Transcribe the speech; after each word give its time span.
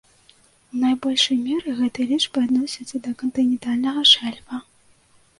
У 0.75 0.79
найбольшай 0.83 1.35
меры 1.49 1.73
гэтыя 1.81 2.07
лічбы 2.11 2.39
адносяцца 2.47 3.01
да 3.09 3.13
кантынентальнага 3.21 4.01
шэльфа. 4.13 4.55